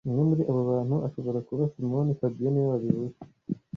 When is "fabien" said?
2.19-2.51